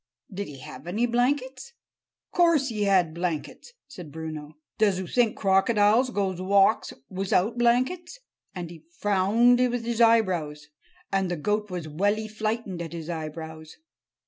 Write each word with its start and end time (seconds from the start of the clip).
"Did 0.33 0.47
he 0.47 0.57
have 0.61 0.87
any 0.87 1.05
blankets?" 1.05 1.73
"Course 2.31 2.69
he 2.69 2.85
had 2.85 3.13
blankets," 3.13 3.73
said 3.87 4.11
Bruno. 4.11 4.57
"Does 4.79 4.99
oo 4.99 5.05
think 5.05 5.37
crocodiles 5.37 6.09
goes 6.09 6.41
walks 6.41 6.91
wisout 7.11 7.59
blankets? 7.59 8.17
And 8.55 8.71
he 8.71 8.87
frowned 8.97 9.59
with 9.59 9.85
his 9.85 10.01
eyebrows. 10.01 10.69
And 11.11 11.29
the 11.29 11.37
goat 11.37 11.69
was 11.69 11.87
welly 11.87 12.27
flightened 12.27 12.81
at 12.81 12.93
his 12.93 13.11
eyebrows." 13.11 13.77